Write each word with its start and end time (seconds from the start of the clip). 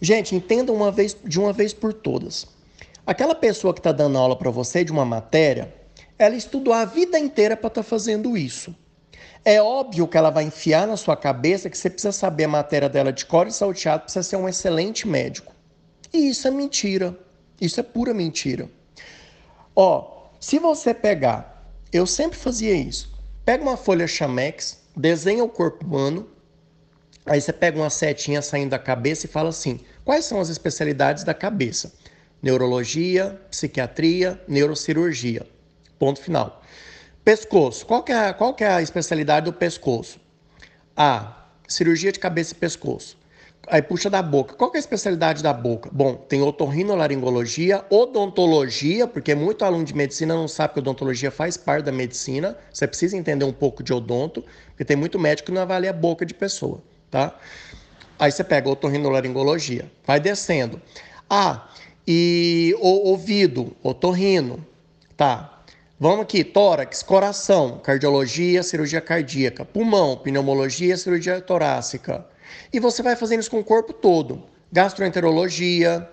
Gente, 0.00 0.34
entenda 0.34 0.72
uma 0.72 0.92
vez, 0.92 1.16
de 1.24 1.40
uma 1.40 1.52
vez 1.52 1.72
por 1.72 1.92
todas. 1.92 2.46
Aquela 3.06 3.34
pessoa 3.34 3.74
que 3.74 3.80
está 3.80 3.90
dando 3.90 4.18
aula 4.18 4.36
para 4.36 4.50
você 4.50 4.84
de 4.84 4.92
uma 4.92 5.04
matéria, 5.04 5.74
ela 6.18 6.36
estudou 6.36 6.74
a 6.74 6.84
vida 6.84 7.18
inteira 7.18 7.56
para 7.56 7.68
estar 7.68 7.82
tá 7.82 7.88
fazendo 7.88 8.36
isso. 8.36 8.74
É 9.44 9.62
óbvio 9.62 10.06
que 10.06 10.16
ela 10.16 10.30
vai 10.30 10.44
enfiar 10.44 10.86
na 10.86 10.96
sua 10.96 11.16
cabeça 11.16 11.70
que 11.70 11.78
você 11.78 11.88
precisa 11.88 12.12
saber 12.12 12.44
a 12.44 12.48
matéria 12.48 12.88
dela 12.88 13.12
de 13.12 13.24
cor 13.24 13.46
e 13.46 13.52
salteado 13.52 14.04
para 14.04 14.22
ser 14.22 14.36
um 14.36 14.48
excelente 14.48 15.06
médico. 15.08 15.54
E 16.12 16.28
isso 16.28 16.46
é 16.46 16.50
mentira. 16.50 17.18
Isso 17.60 17.80
é 17.80 17.82
pura 17.82 18.14
mentira. 18.14 18.68
Ó, 19.74 20.28
se 20.38 20.58
você 20.58 20.92
pegar, 20.92 21.72
eu 21.92 22.06
sempre 22.06 22.38
fazia 22.38 22.74
isso. 22.74 23.12
Pega 23.44 23.62
uma 23.62 23.76
folha 23.76 24.06
Chamex, 24.06 24.78
desenha 24.96 25.42
o 25.42 25.48
corpo 25.48 25.84
humano, 25.84 26.28
aí 27.28 27.40
você 27.40 27.52
pega 27.52 27.78
uma 27.78 27.90
setinha 27.90 28.42
saindo 28.42 28.70
da 28.70 28.78
cabeça 28.78 29.26
e 29.26 29.28
fala 29.28 29.50
assim: 29.50 29.80
quais 30.04 30.24
são 30.24 30.40
as 30.40 30.48
especialidades 30.48 31.24
da 31.24 31.34
cabeça? 31.34 31.92
Neurologia, 32.42 33.40
psiquiatria, 33.50 34.40
neurocirurgia. 34.46 35.46
Ponto 35.98 36.20
final. 36.20 36.62
Pescoço. 37.24 37.84
Qual 37.84 38.02
que 38.02 38.12
é, 38.12 38.32
qual 38.32 38.54
que 38.54 38.64
é 38.64 38.70
a 38.70 38.82
especialidade 38.82 39.46
do 39.46 39.52
pescoço? 39.52 40.20
A. 40.96 41.46
Cirurgia 41.66 42.10
de 42.10 42.18
cabeça 42.18 42.54
e 42.54 42.56
pescoço. 42.56 43.18
Aí 43.66 43.82
puxa 43.82 44.08
da 44.08 44.22
boca. 44.22 44.54
Qual 44.54 44.70
é 44.72 44.76
a 44.76 44.80
especialidade 44.80 45.42
da 45.42 45.52
boca? 45.52 45.90
Bom, 45.92 46.14
tem 46.14 46.40
otorrinolaringologia, 46.40 47.84
odontologia, 47.90 49.06
porque 49.06 49.34
muito 49.34 49.64
aluno 49.64 49.84
de 49.84 49.94
medicina 49.94 50.34
não 50.34 50.48
sabe 50.48 50.74
que 50.74 50.78
odontologia 50.78 51.30
faz 51.30 51.56
parte 51.56 51.84
da 51.84 51.92
medicina. 51.92 52.56
Você 52.72 52.86
precisa 52.86 53.16
entender 53.16 53.44
um 53.44 53.52
pouco 53.52 53.82
de 53.82 53.92
odonto, 53.92 54.42
porque 54.68 54.84
tem 54.84 54.96
muito 54.96 55.18
médico 55.18 55.46
que 55.46 55.52
não 55.52 55.60
avalia 55.60 55.90
a 55.90 55.92
boca 55.92 56.24
de 56.24 56.32
pessoa, 56.32 56.82
tá? 57.10 57.36
Aí 58.18 58.32
você 58.32 58.42
pega 58.42 58.68
otorrinolaringologia, 58.68 59.90
vai 60.06 60.18
descendo. 60.18 60.80
Ah, 61.28 61.68
e 62.06 62.74
o 62.80 63.10
ouvido, 63.10 63.76
otorrino, 63.82 64.64
tá? 65.16 65.62
Vamos 66.00 66.20
aqui, 66.20 66.44
tórax, 66.44 67.02
coração, 67.02 67.80
cardiologia, 67.80 68.62
cirurgia 68.62 69.00
cardíaca, 69.00 69.64
pulmão, 69.64 70.16
pneumologia, 70.16 70.96
cirurgia 70.96 71.40
torácica. 71.40 72.24
E 72.72 72.78
você 72.78 73.02
vai 73.02 73.16
fazendo 73.16 73.40
isso 73.40 73.50
com 73.50 73.58
o 73.58 73.64
corpo 73.64 73.92
todo. 73.92 74.44
Gastroenterologia, 74.72 76.08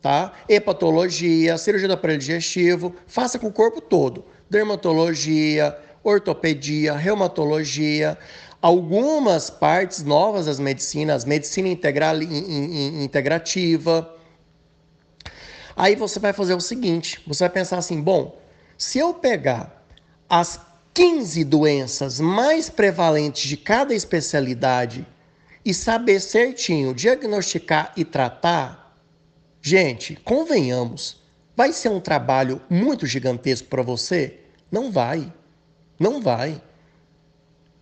tá? 0.00 0.32
Hepatologia, 0.48 1.56
cirurgia 1.56 1.88
do 1.88 1.94
aparelho 1.94 2.18
digestivo, 2.18 2.94
faça 3.06 3.38
com 3.38 3.46
o 3.46 3.52
corpo 3.52 3.80
todo. 3.80 4.24
Dermatologia, 4.50 5.78
ortopedia, 6.02 6.94
reumatologia, 6.94 8.18
algumas 8.62 9.50
partes 9.50 10.04
novas 10.04 10.46
das 10.46 10.60
medicinas, 10.60 11.24
medicina 11.24 11.66
integral, 11.68 12.22
in, 12.22 12.28
in, 12.28 13.04
integrativa. 13.04 14.14
Aí 15.76 15.96
você 15.96 16.20
vai 16.20 16.32
fazer 16.32 16.54
o 16.54 16.60
seguinte, 16.60 17.20
você 17.26 17.42
vai 17.42 17.50
pensar 17.50 17.78
assim, 17.78 18.00
bom, 18.00 18.40
se 18.78 18.98
eu 18.98 19.12
pegar 19.12 19.84
as 20.30 20.60
15 20.94 21.42
doenças 21.44 22.20
mais 22.20 22.70
prevalentes 22.70 23.48
de 23.48 23.56
cada 23.56 23.92
especialidade 23.92 25.04
e 25.64 25.74
saber 25.74 26.20
certinho 26.20 26.94
diagnosticar 26.94 27.92
e 27.96 28.04
tratar, 28.04 28.96
gente, 29.60 30.14
convenhamos, 30.24 31.20
vai 31.56 31.72
ser 31.72 31.88
um 31.88 32.00
trabalho 32.00 32.60
muito 32.70 33.06
gigantesco 33.06 33.68
para 33.68 33.82
você? 33.82 34.38
Não 34.70 34.92
vai. 34.92 35.32
Não 35.98 36.20
vai. 36.20 36.60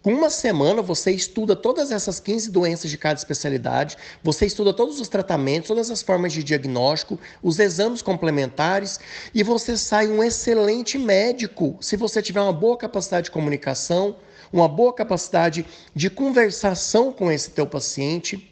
Com 0.03 0.15
uma 0.15 0.31
semana 0.31 0.81
você 0.81 1.11
estuda 1.11 1.55
todas 1.55 1.91
essas 1.91 2.19
15 2.19 2.51
doenças 2.51 2.91
de 2.91 2.97
cada 2.97 3.19
especialidade, 3.19 3.99
você 4.23 4.47
estuda 4.47 4.73
todos 4.73 4.99
os 4.99 5.09
tratamentos, 5.09 5.69
todas 5.69 5.91
as 5.91 6.01
formas 6.01 6.33
de 6.33 6.43
diagnóstico, 6.43 7.21
os 7.43 7.59
exames 7.59 8.01
complementares 8.01 8.99
e 9.35 9.43
você 9.43 9.77
sai 9.77 10.09
um 10.09 10.25
excelente 10.25 10.97
médico 10.97 11.77
se 11.83 11.99
você 11.99 12.23
tiver 12.23 12.41
uma 12.41 12.53
boa 12.53 12.79
capacidade 12.79 13.25
de 13.25 13.31
comunicação, 13.31 14.17
uma 14.51 14.67
boa 14.67 14.95
capacidade 14.95 15.67
de 15.95 16.09
conversação 16.09 17.13
com 17.13 17.31
esse 17.31 17.51
teu 17.51 17.67
paciente, 17.67 18.51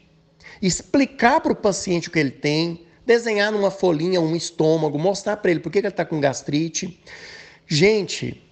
explicar 0.60 1.40
para 1.40 1.52
o 1.52 1.56
paciente 1.56 2.08
o 2.08 2.10
que 2.10 2.18
ele 2.18 2.30
tem, 2.30 2.86
desenhar 3.06 3.50
numa 3.50 3.70
folhinha 3.70 4.20
um 4.20 4.36
estômago, 4.36 4.98
mostrar 4.98 5.38
para 5.38 5.50
ele 5.50 5.60
por 5.60 5.72
que 5.72 5.78
ele 5.78 5.88
está 5.88 6.04
com 6.04 6.20
gastrite. 6.20 7.02
Gente, 7.66 8.47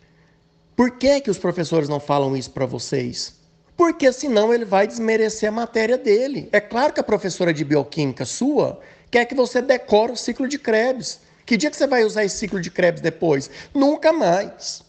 por 0.77 0.91
que, 0.91 1.23
que 1.23 1.31
os 1.31 1.39
professores 1.39 1.89
não 1.89 1.99
falam 1.99 2.37
isso 2.37 2.51
para 2.51 2.67
vocês? 2.67 3.35
Porque 3.77 4.13
senão 4.13 4.53
ele 4.53 4.67
vai 4.67 4.87
desmerecer 4.87 5.49
a 5.49 5.53
matéria 5.53 5.97
dele. 5.97 6.51
É 6.53 6.61
claro 6.61 6.93
que 6.93 7.01
a 7.01 7.05
professora 7.05 7.53
de 7.53 7.65
bioquímica 7.65 8.27
sua 8.27 8.79
quer 9.11 9.25
que 9.25 9.35
você 9.35 9.63
decore 9.63 10.13
o 10.13 10.17
ciclo 10.17 10.47
de 10.47 10.59
Krebs. 10.59 11.21
Que 11.47 11.57
dia 11.57 11.71
que 11.71 11.77
você 11.77 11.87
vai 11.87 12.05
usar 12.05 12.25
esse 12.25 12.37
ciclo 12.37 12.61
de 12.61 12.71
Krebs 12.71 13.01
depois? 13.01 13.51
Nunca 13.73 14.13
mais. 14.13 14.83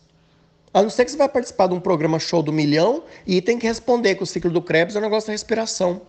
A 0.74 0.84
não 0.84 0.90
ser 0.90 1.06
que 1.06 1.12
você 1.12 1.18
vai 1.18 1.30
participar 1.30 1.68
de 1.68 1.74
um 1.74 1.80
programa 1.80 2.20
show 2.20 2.44
do 2.44 2.52
milhão 2.52 3.04
e 3.26 3.42
tem 3.42 3.58
que 3.58 3.66
responder 3.66 4.16
que 4.16 4.24
o 4.24 4.28
ciclo 4.28 4.52
do 4.52 4.62
Krebs 4.62 4.96
é 4.96 5.00
o 5.00 5.02
negócio 5.02 5.28
da 5.28 5.32
respiração. 5.32 6.02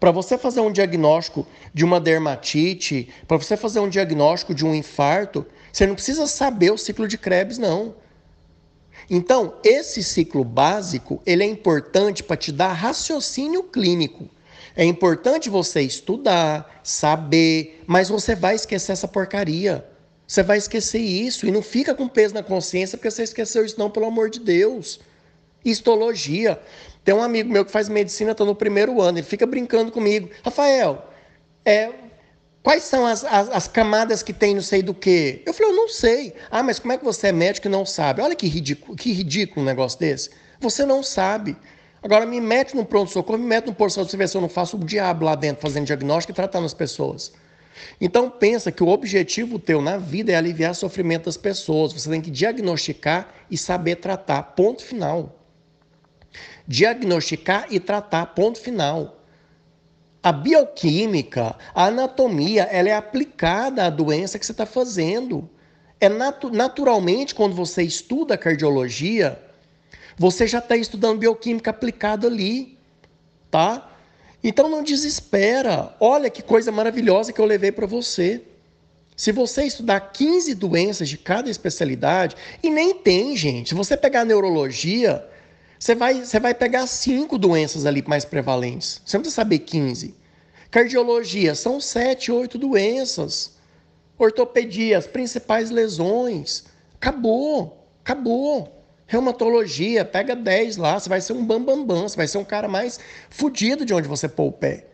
Para 0.00 0.10
você 0.10 0.36
fazer 0.36 0.60
um 0.60 0.72
diagnóstico 0.72 1.46
de 1.72 1.84
uma 1.84 2.00
dermatite, 2.00 3.08
para 3.28 3.36
você 3.36 3.56
fazer 3.56 3.78
um 3.78 3.88
diagnóstico 3.88 4.54
de 4.54 4.66
um 4.66 4.74
infarto, 4.74 5.46
você 5.72 5.86
não 5.86 5.94
precisa 5.94 6.26
saber 6.26 6.72
o 6.72 6.76
ciclo 6.76 7.06
de 7.06 7.16
Krebs, 7.16 7.58
não. 7.58 7.94
Então, 9.08 9.54
esse 9.64 10.02
ciclo 10.02 10.44
básico, 10.44 11.22
ele 11.24 11.42
é 11.42 11.46
importante 11.46 12.22
para 12.22 12.36
te 12.36 12.52
dar 12.52 12.72
raciocínio 12.72 13.62
clínico. 13.62 14.28
É 14.76 14.84
importante 14.84 15.50
você 15.50 15.82
estudar, 15.82 16.80
saber, 16.82 17.82
mas 17.86 18.08
você 18.08 18.34
vai 18.34 18.54
esquecer 18.54 18.92
essa 18.92 19.08
porcaria. 19.08 19.84
Você 20.26 20.42
vai 20.42 20.58
esquecer 20.58 21.00
isso 21.00 21.46
e 21.46 21.50
não 21.50 21.60
fica 21.60 21.94
com 21.94 22.06
peso 22.06 22.34
na 22.34 22.42
consciência 22.42 22.96
porque 22.96 23.10
você 23.10 23.24
esqueceu 23.24 23.64
isso 23.64 23.78
não, 23.78 23.90
pelo 23.90 24.06
amor 24.06 24.30
de 24.30 24.38
Deus. 24.38 25.00
Histologia. 25.64 26.60
Tem 27.04 27.14
um 27.14 27.22
amigo 27.22 27.50
meu 27.50 27.64
que 27.64 27.72
faz 27.72 27.88
medicina, 27.88 28.30
está 28.30 28.44
no 28.44 28.54
primeiro 28.54 29.00
ano, 29.00 29.18
ele 29.18 29.26
fica 29.26 29.44
brincando 29.44 29.90
comigo. 29.90 30.30
Rafael, 30.44 31.10
é, 31.64 31.90
Quais 32.62 32.82
são 32.82 33.06
as, 33.06 33.24
as, 33.24 33.48
as, 33.48 33.68
camadas 33.68 34.22
que 34.22 34.34
tem 34.34 34.54
não 34.54 34.62
sei 34.62 34.82
do 34.82 34.92
que? 34.92 35.42
Eu 35.46 35.54
falei, 35.54 35.72
eu 35.72 35.76
não 35.76 35.88
sei. 35.88 36.34
Ah, 36.50 36.62
mas 36.62 36.78
como 36.78 36.92
é 36.92 36.98
que 36.98 37.04
você 37.04 37.28
é 37.28 37.32
médico 37.32 37.68
e 37.68 37.70
não 37.70 37.86
sabe? 37.86 38.20
Olha 38.20 38.34
que 38.34 38.46
ridículo, 38.46 38.96
que 38.96 39.12
ridículo 39.12 39.62
um 39.62 39.64
negócio 39.64 39.98
desse. 39.98 40.30
Você 40.60 40.84
não 40.84 41.02
sabe. 41.02 41.56
Agora 42.02 42.26
me 42.26 42.40
mete 42.40 42.76
no 42.76 42.84
pronto-socorro, 42.84 43.38
me 43.38 43.46
mete 43.46 43.66
no 43.66 43.74
posto 43.74 44.04
de 44.04 44.28
se 44.28 44.36
eu 44.36 44.40
não 44.40 44.48
faço 44.48 44.76
o 44.76 44.84
diabo 44.84 45.24
lá 45.24 45.34
dentro 45.34 45.62
fazendo 45.62 45.86
diagnóstico 45.86 46.32
e 46.32 46.34
tratando 46.34 46.66
as 46.66 46.74
pessoas. 46.74 47.32
Então 48.00 48.28
pensa 48.28 48.70
que 48.70 48.82
o 48.82 48.88
objetivo 48.88 49.58
teu 49.58 49.80
na 49.80 49.96
vida 49.96 50.32
é 50.32 50.34
aliviar 50.34 50.72
o 50.72 50.74
sofrimento 50.74 51.26
das 51.26 51.36
pessoas. 51.36 51.92
Você 51.92 52.10
tem 52.10 52.20
que 52.20 52.30
diagnosticar 52.30 53.32
e 53.50 53.56
saber 53.56 53.96
tratar. 53.96 54.42
Ponto 54.42 54.82
final. 54.82 55.38
Diagnosticar 56.66 57.66
e 57.70 57.80
tratar. 57.80 58.26
Ponto 58.26 58.58
final. 58.58 59.19
A 60.22 60.32
bioquímica, 60.32 61.56
a 61.74 61.86
anatomia, 61.86 62.64
ela 62.64 62.90
é 62.90 62.94
aplicada 62.94 63.86
à 63.86 63.90
doença 63.90 64.38
que 64.38 64.44
você 64.44 64.52
está 64.52 64.66
fazendo. 64.66 65.48
É 65.98 66.08
natu 66.08 66.50
naturalmente, 66.50 67.34
quando 67.34 67.54
você 67.54 67.82
estuda 67.82 68.36
cardiologia, 68.36 69.40
você 70.18 70.46
já 70.46 70.58
está 70.58 70.76
estudando 70.76 71.20
bioquímica 71.20 71.70
aplicada 71.70 72.26
ali, 72.26 72.78
tá? 73.50 73.90
Então 74.44 74.68
não 74.68 74.82
desespera. 74.82 75.94
Olha 75.98 76.28
que 76.28 76.42
coisa 76.42 76.70
maravilhosa 76.70 77.32
que 77.32 77.40
eu 77.40 77.46
levei 77.46 77.72
para 77.72 77.86
você. 77.86 78.42
Se 79.16 79.32
você 79.32 79.64
estudar 79.64 80.00
15 80.00 80.54
doenças 80.54 81.08
de 81.08 81.18
cada 81.18 81.50
especialidade, 81.50 82.36
e 82.62 82.70
nem 82.70 82.94
tem, 82.94 83.36
gente. 83.36 83.70
Se 83.70 83.74
você 83.74 83.96
pegar 83.96 84.24
neurologia, 84.24 85.26
você 85.80 85.94
vai, 85.94 86.22
você 86.22 86.38
vai 86.38 86.52
pegar 86.52 86.86
cinco 86.86 87.38
doenças 87.38 87.86
ali 87.86 88.04
mais 88.06 88.22
prevalentes. 88.22 89.00
Você 89.02 89.16
não 89.16 89.22
precisa 89.22 89.36
saber 89.36 89.60
15. 89.60 90.14
Cardiologia, 90.70 91.54
são 91.54 91.80
sete, 91.80 92.30
oito 92.30 92.58
doenças. 92.58 93.56
Ortopedia, 94.18 94.98
as 94.98 95.06
principais 95.06 95.70
lesões. 95.70 96.64
Acabou, 96.96 97.88
acabou. 98.04 98.76
Reumatologia, 99.06 100.04
pega 100.04 100.36
10 100.36 100.76
lá, 100.76 101.00
você 101.00 101.08
vai 101.08 101.20
ser 101.22 101.32
um 101.32 101.44
bambambam, 101.44 101.86
bam, 101.86 102.00
bam, 102.02 102.08
você 102.08 102.16
vai 102.16 102.28
ser 102.28 102.36
um 102.36 102.44
cara 102.44 102.68
mais 102.68 103.00
fudido 103.30 103.86
de 103.86 103.94
onde 103.94 104.06
você 104.06 104.28
pôr 104.28 104.48
o 104.48 104.52
pé. 104.52 104.84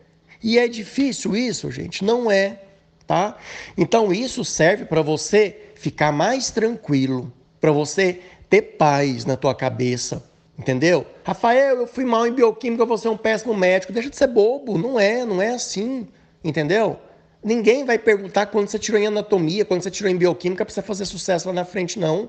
E 0.40 0.56
é 0.56 0.68
difícil 0.68 1.34
isso, 1.34 1.68
gente? 1.68 2.04
Não 2.04 2.30
é, 2.30 2.62
tá? 3.08 3.36
Então 3.76 4.12
isso 4.12 4.44
serve 4.44 4.84
para 4.84 5.02
você 5.02 5.72
ficar 5.74 6.12
mais 6.12 6.52
tranquilo, 6.52 7.32
para 7.60 7.72
você 7.72 8.20
ter 8.48 8.62
paz 8.62 9.24
na 9.24 9.36
tua 9.36 9.54
cabeça, 9.54 10.22
Entendeu? 10.58 11.06
Rafael, 11.22 11.80
eu 11.80 11.86
fui 11.86 12.04
mal 12.04 12.26
em 12.26 12.32
bioquímica, 12.32 12.84
vou 12.84 12.96
ser 12.96 13.08
um 13.08 13.16
péssimo 13.16 13.54
médico. 13.54 13.92
Deixa 13.92 14.08
de 14.08 14.16
ser 14.16 14.26
bobo. 14.26 14.78
Não 14.78 14.98
é, 14.98 15.24
não 15.24 15.40
é 15.42 15.50
assim. 15.50 16.08
Entendeu? 16.42 16.98
Ninguém 17.44 17.84
vai 17.84 17.98
perguntar 17.98 18.46
quando 18.46 18.68
você 18.68 18.78
tirou 18.78 19.00
em 19.00 19.06
anatomia, 19.06 19.64
quando 19.64 19.82
você 19.82 19.90
tirou 19.90 20.10
em 20.10 20.16
bioquímica 20.16 20.64
para 20.64 20.74
você 20.74 20.82
fazer 20.82 21.04
sucesso 21.04 21.46
lá 21.48 21.54
na 21.54 21.64
frente, 21.64 21.98
não. 21.98 22.28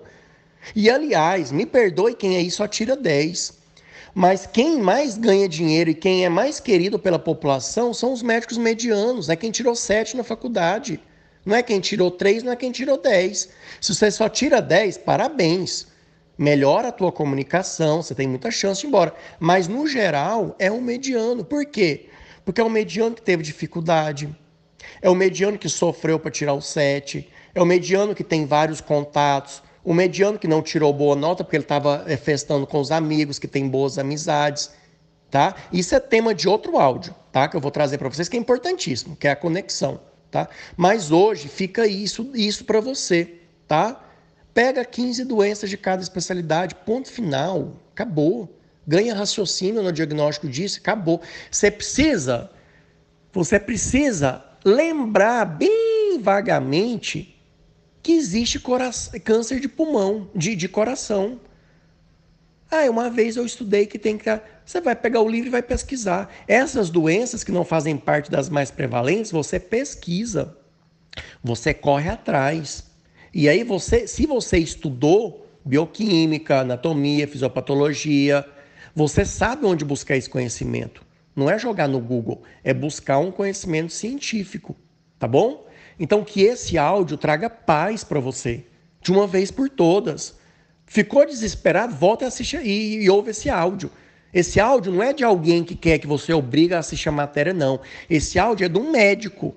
E 0.76 0.90
aliás, 0.90 1.52
me 1.52 1.66
perdoe 1.66 2.14
quem 2.14 2.38
aí 2.38 2.52
só 2.52 2.68
tira 2.68 2.96
10. 2.96 3.58
Mas 4.14 4.46
quem 4.46 4.80
mais 4.80 5.18
ganha 5.18 5.48
dinheiro 5.48 5.92
e 5.92 5.96
quem 5.96 6.26
é 6.26 6.30
mais 6.30 6.60
querido 6.60 6.98
pela 6.98 7.20
população 7.20 7.94
são 7.94 8.12
os 8.12 8.24
médicos 8.24 8.58
medianos, 8.58 9.30
é 9.30 9.36
quem 9.36 9.52
tirou 9.52 9.76
sete 9.76 10.18
na 10.18 10.24
faculdade. 10.24 11.00
Não 11.46 11.56
é 11.56 11.64
quem 11.64 11.80
tirou 11.80 12.12
três, 12.12 12.44
não 12.44 12.52
é 12.52 12.56
quem 12.56 12.72
tirou 12.72 12.98
dez. 12.98 13.50
Se 13.80 13.94
você 13.94 14.12
só 14.12 14.28
tira 14.28 14.62
dez, 14.62 14.98
parabéns. 14.98 15.88
Melhora 16.38 16.90
a 16.90 16.92
tua 16.92 17.12
comunicação, 17.12 18.02
você 18.02 18.14
tem 18.14 18.28
muita 18.28 18.52
chance 18.52 18.82
de 18.82 18.88
ir 18.88 18.90
embora. 18.90 19.14
Mas, 19.40 19.68
no 19.68 19.88
geral, 19.88 20.56
é 20.60 20.72
um 20.72 20.80
mediano. 20.80 21.44
Por 21.44 21.66
quê? 21.66 22.10
Porque 22.46 22.62
é 22.62 22.64
um 22.64 22.70
mediano 22.70 23.16
que 23.16 23.22
teve 23.22 23.44
dificuldade, 23.44 24.34
é 25.02 25.10
o 25.10 25.16
mediano 25.16 25.58
que 25.58 25.68
sofreu 25.68 26.20
para 26.20 26.32
tirar 26.32 26.54
o 26.54 26.62
sete, 26.62 27.28
é 27.54 27.62
o 27.62 27.66
mediano 27.66 28.16
que 28.16 28.24
tem 28.24 28.46
vários 28.46 28.80
contatos, 28.80 29.62
o 29.84 29.94
mediano 29.94 30.38
que 30.38 30.48
não 30.48 30.62
tirou 30.62 30.94
boa 30.94 31.16
nota 31.16 31.44
porque 31.44 31.56
ele 31.56 31.64
estava 31.64 32.04
é, 32.08 32.16
festando 32.18 32.68
com 32.68 32.80
os 32.80 32.92
amigos, 32.92 33.40
que 33.40 33.48
tem 33.48 33.68
boas 33.68 33.98
amizades, 33.98 34.72
tá? 35.32 35.56
Isso 35.72 35.96
é 35.96 36.00
tema 36.00 36.36
de 36.36 36.48
outro 36.48 36.78
áudio, 36.78 37.16
tá? 37.32 37.48
Que 37.48 37.56
eu 37.56 37.62
vou 37.62 37.72
trazer 37.72 37.98
para 37.98 38.10
vocês 38.10 38.30
que 38.30 38.38
é 38.38 38.40
importantíssimo, 38.40 39.16
que 39.16 39.28
é 39.28 39.32
a 39.32 39.36
conexão, 39.36 40.00
tá? 40.30 40.50
Mas 40.76 41.12
hoje 41.12 41.48
fica 41.48 41.88
isso, 41.88 42.30
isso 42.34 42.66
para 42.66 42.80
você, 42.80 43.40
tá? 43.68 44.07
Pega 44.58 44.84
15 44.84 45.24
doenças 45.24 45.70
de 45.70 45.78
cada 45.78 46.02
especialidade, 46.02 46.74
ponto 46.74 47.12
final, 47.12 47.80
acabou. 47.92 48.60
Ganha 48.88 49.14
raciocínio 49.14 49.84
no 49.84 49.92
diagnóstico 49.92 50.50
disso, 50.50 50.80
acabou. 50.80 51.22
Você 51.52 51.70
precisa, 51.70 52.50
você 53.32 53.60
precisa 53.60 54.44
lembrar 54.66 55.46
bem 55.46 56.20
vagamente 56.20 57.40
que 58.02 58.14
existe 58.14 58.60
câncer 59.24 59.60
de 59.60 59.68
pulmão, 59.68 60.28
de, 60.34 60.56
de 60.56 60.68
coração. 60.68 61.40
Ah, 62.72 62.90
uma 62.90 63.12
vez 63.12 63.36
eu 63.38 63.46
estudei 63.46 63.86
que 63.86 64.00
tem 64.00 64.18
que. 64.18 64.26
Você 64.66 64.82
vai 64.82 64.96
pegar 64.96 65.22
o 65.22 65.30
livro 65.30 65.50
e 65.50 65.52
vai 65.52 65.62
pesquisar. 65.62 66.34
Essas 66.48 66.90
doenças 66.90 67.44
que 67.44 67.52
não 67.52 67.64
fazem 67.64 67.96
parte 67.96 68.32
das 68.32 68.50
mais 68.50 68.72
prevalentes, 68.72 69.32
você 69.32 69.60
pesquisa. 69.60 70.58
Você 71.44 71.76
corre 71.76 72.10
atrás. 72.10 72.88
E 73.34 73.48
aí 73.50 73.64
você, 73.64 74.08
se 74.08 74.26
você 74.26 74.58
estudou 74.58 75.48
bioquímica, 75.64 76.62
anatomia, 76.62 77.28
fisiopatologia, 77.28 78.46
você 78.96 79.26
sabe 79.26 79.66
onde 79.66 79.86
buscar 79.86 80.16
esse 80.16 80.30
conhecimento. 80.30 81.06
Não 81.36 81.50
é 81.50 81.60
jogar 81.60 81.88
no 81.88 82.00
Google, 82.00 82.42
é 82.64 82.74
buscar 82.74 83.20
um 83.20 83.32
conhecimento 83.32 83.94
científico, 83.94 84.76
tá 85.20 85.28
bom? 85.28 85.68
Então, 86.00 86.24
que 86.24 86.42
esse 86.42 86.78
áudio 86.78 87.18
traga 87.18 87.50
paz 87.50 88.04
para 88.04 88.20
você, 88.20 88.66
de 89.02 89.12
uma 89.12 89.28
vez 89.28 89.52
por 89.52 89.70
todas. 89.70 90.36
Ficou 90.86 91.26
desesperado? 91.26 91.94
Volta 91.94 92.24
e 92.24 92.28
assiste 92.28 92.58
e, 92.58 93.04
e 93.04 93.10
ouve 93.10 93.32
esse 93.32 93.50
áudio. 93.50 93.92
Esse 94.34 94.60
áudio 94.60 94.92
não 94.92 95.04
é 95.04 95.14
de 95.14 95.24
alguém 95.24 95.64
que 95.64 95.76
quer 95.76 96.00
que 96.00 96.08
você 96.08 96.34
obriga 96.34 96.78
a 96.78 96.80
assistir 96.80 97.10
a 97.10 97.12
matéria, 97.12 97.54
não. 97.54 97.80
Esse 98.10 98.40
áudio 98.40 98.66
é 98.66 98.70
de 98.70 98.78
um 98.78 98.92
médico. 98.92 99.56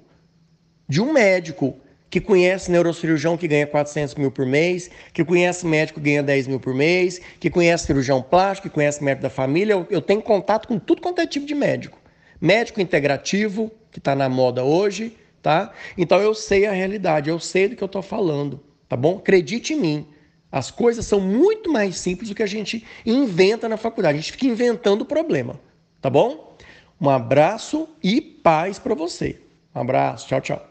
De 0.88 1.00
um 1.00 1.12
médico 1.12 1.78
que 2.10 2.20
conhece 2.20 2.70
neurocirurgião 2.70 3.36
que 3.36 3.46
ganha 3.46 3.66
400 3.66 4.16
mil 4.16 4.32
por 4.32 4.44
mês, 4.44 4.90
que 5.14 5.24
conhece 5.24 5.64
médico 5.64 6.00
que 6.00 6.06
ganha 6.06 6.22
10 6.22 6.48
mil 6.48 6.58
por 6.58 6.74
mês, 6.74 7.20
que 7.38 7.48
conhece 7.48 7.86
cirurgião 7.86 8.20
plástico, 8.20 8.68
que 8.68 8.74
conhece 8.74 9.02
médico 9.02 9.22
da 9.22 9.30
família. 9.30 9.74
Eu, 9.74 9.86
eu 9.88 10.02
tenho 10.02 10.20
contato 10.20 10.66
com 10.66 10.78
tudo 10.78 11.00
quanto 11.00 11.20
é 11.20 11.26
tipo 11.26 11.46
de 11.46 11.54
médico. 11.54 11.96
Médico 12.40 12.80
integrativo, 12.80 13.70
que 13.92 14.00
está 14.00 14.16
na 14.16 14.28
moda 14.28 14.64
hoje, 14.64 15.16
tá? 15.40 15.72
Então 15.96 16.18
eu 16.18 16.34
sei 16.34 16.66
a 16.66 16.72
realidade, 16.72 17.30
eu 17.30 17.38
sei 17.38 17.68
do 17.68 17.76
que 17.76 17.82
eu 17.82 17.86
estou 17.86 18.02
falando, 18.02 18.60
tá 18.88 18.96
bom? 18.96 19.18
Acredite 19.18 19.74
em 19.74 19.80
mim. 19.80 20.06
As 20.50 20.68
coisas 20.70 21.06
são 21.06 21.20
muito 21.20 21.70
mais 21.70 21.96
simples 21.96 22.28
do 22.28 22.34
que 22.34 22.42
a 22.42 22.46
gente 22.46 22.84
inventa 23.06 23.68
na 23.68 23.76
faculdade. 23.76 24.18
A 24.18 24.20
gente 24.20 24.32
fica 24.32 24.46
inventando 24.46 25.02
o 25.02 25.06
problema, 25.06 25.60
tá 26.00 26.10
bom? 26.10 26.56
Um 27.00 27.08
abraço 27.08 27.88
e 28.02 28.20
paz 28.20 28.78
para 28.78 28.94
você. 28.94 29.40
Um 29.74 29.80
abraço, 29.80 30.26
tchau, 30.26 30.40
tchau. 30.40 30.69